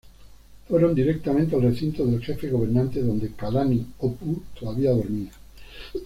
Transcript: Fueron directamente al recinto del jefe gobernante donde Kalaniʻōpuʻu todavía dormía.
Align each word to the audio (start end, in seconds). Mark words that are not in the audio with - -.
Fueron 0.67 0.95
directamente 0.95 1.55
al 1.55 1.61
recinto 1.61 2.03
del 2.07 2.23
jefe 2.25 2.49
gobernante 2.49 3.03
donde 3.03 3.29
Kalaniʻōpuʻu 3.37 4.41
todavía 4.59 4.89
dormía. 4.89 5.29